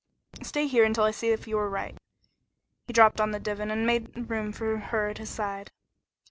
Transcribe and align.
"Stay 0.41 0.65
here 0.65 0.83
until 0.83 1.03
I 1.03 1.11
see 1.11 1.29
if 1.29 1.47
you 1.47 1.59
are 1.59 1.69
right." 1.69 1.95
He 2.87 2.91
dropped 2.93 3.21
on 3.21 3.29
the 3.29 3.39
divan 3.39 3.69
and 3.69 3.85
made 3.85 4.31
room 4.31 4.51
for 4.51 4.75
her 4.79 5.09
at 5.09 5.19
his 5.19 5.29
side. 5.29 5.69